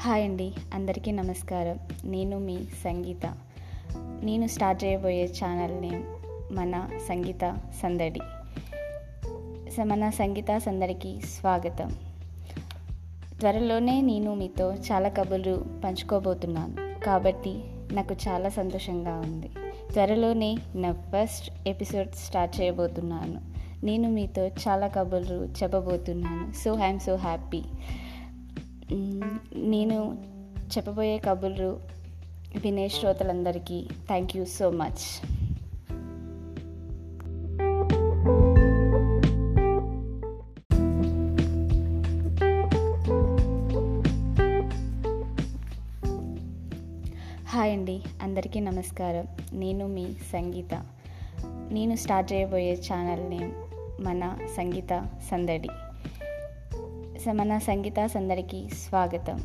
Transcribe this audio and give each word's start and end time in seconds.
Hi 0.00 0.24
అండి 0.24 0.52
అందరికీ 0.74 1.10
నమస్కారం. 1.12 1.78
నేను 2.04 2.38
మీ 2.38 2.58
సంగీత. 2.84 3.34
నేను 4.22 4.46
స్టార్ట్ 4.46 4.84
చేయబోయే 4.84 5.24
ఛానల్ 5.24 5.82
నేమ్ 5.82 6.02
మన 6.52 6.88
సంగీత 7.08 7.58
సందడి. 7.82 8.20
స- 9.70 9.80
మన 9.80 10.10
సంగీత 10.10 10.58
సందడికి 10.58 11.20
స్వాగతం. 11.20 11.96
త్వరలోనే 13.40 14.00
నేను 14.00 14.34
మీతో 14.34 14.74
చాలా 14.74 15.08
కబుర్లు 15.08 15.64
పంచుకోబోతున్నాను. 15.84 17.04
కాబట్టి 17.04 17.60
నాకు 17.92 18.14
చాలా 18.28 18.48
సంతోషంగా 18.48 19.14
ఉంది. 19.14 19.50
త్వరలోనే 19.92 20.58
నా 20.74 20.92
ఫస్ట్ 20.92 21.68
ఎపిసోడ్ 21.68 22.08
స్టార్ట్ 22.08 22.60
చేయబోతున్నాను. 22.60 23.40
నేను 23.86 24.10
మీతో 24.10 24.46
చాలా 24.46 24.86
కబుర్లు 24.86 25.48
చెప్పబోతున్నాను. 25.62 26.52
సో 26.52 26.74
ఐఎమ్ 26.74 27.00
సో 27.00 27.16
హ్యాపీ 27.16 27.62
నేను 29.54 30.18
చెప్పబోయే 30.76 31.18
కబుర్లు 31.18 31.80
వినే 32.64 32.88
శ్రోతలందరికీ 32.88 33.86
thank 34.06 34.36
you 34.36 34.44
so 34.44 34.70
much 34.70 35.28
hi 47.46 47.72
అండి 47.72 48.02
అందరికీ 48.22 48.60
నమస్కారం. 48.60 49.26
నేను 49.52 49.86
మీ 49.86 50.12
సంగీత. 50.32 50.74
నేను 51.70 51.96
స్టార్ట్ 51.96 52.32
చేయబోయే 52.32 52.72
ఛానల్ 52.74 53.30
నేమ్ 53.30 53.52
మన 54.00 54.38
సంగీత 54.56 55.08
సందడి. 55.30 55.68
మన 57.26 57.58
సంగీతాస్ 57.58 58.16
అందరికీ 58.16 58.68
స్వాగతం. 58.68 59.44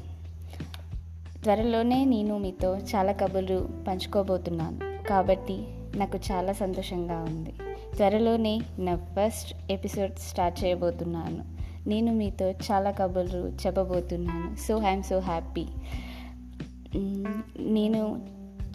త్వరలోనే 1.43 2.05
నేను 2.05 2.38
మీతో 2.38 2.77
చాలా 2.77 3.11
కబుర్లు 3.11 3.69
పంచుకోబోతున్నాను. 3.88 5.07
కాబట్టి 5.07 5.66
నాకు 5.95 6.19
చాలా 6.31 6.53
సంతోషంగా 6.53 7.17
ఉంది. 7.17 7.53
త్వరలోనే 7.95 8.61
నా 8.79 8.95
ఫస్ట్ 8.95 9.71
ఎపిసోడ్ 9.71 10.11
స్టార్ట్ 10.11 10.66
చేయబోతున్నాను. 10.66 11.44
నేను 11.89 12.13
మీతో 12.13 12.51
చాలా 12.51 12.91
కబుర్లు 12.91 13.39
చెప్పబోతున్నాను. 13.39 14.55
So 14.55 14.81
I'm 14.81 15.03
so 15.03 15.19
happy. 15.19 15.66
నేను 17.59 18.21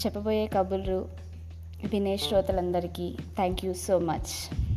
చెప్పబోయే 0.06 0.46
కబుర్లు 0.46 1.08
వినే 1.92 2.16
శ్రోతలందరికీ 2.16 3.14
థ్యాంక్ 3.34 3.64
యూ 3.64 3.74
సో 3.74 3.98
మచ్. 3.98 4.67